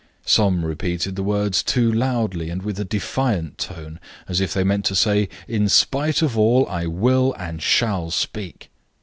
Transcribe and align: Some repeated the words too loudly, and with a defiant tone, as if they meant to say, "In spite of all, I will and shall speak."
Some 0.25 0.65
repeated 0.65 1.15
the 1.15 1.21
words 1.21 1.61
too 1.61 1.91
loudly, 1.93 2.49
and 2.49 2.63
with 2.63 2.79
a 2.79 2.83
defiant 2.83 3.59
tone, 3.59 3.99
as 4.27 4.41
if 4.41 4.51
they 4.51 4.63
meant 4.63 4.83
to 4.85 4.95
say, 4.95 5.29
"In 5.47 5.69
spite 5.69 6.23
of 6.23 6.35
all, 6.35 6.67
I 6.67 6.87
will 6.87 7.35
and 7.37 7.61
shall 7.61 8.09
speak." 8.09 8.71